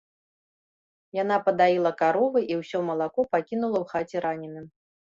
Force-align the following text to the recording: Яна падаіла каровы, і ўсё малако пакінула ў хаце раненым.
Яна 1.17 1.35
падаіла 1.51 1.91
каровы, 2.01 2.39
і 2.55 2.59
ўсё 2.65 2.77
малако 2.91 3.29
пакінула 3.37 3.75
ў 3.83 3.85
хаце 3.97 4.17
раненым. 4.31 4.65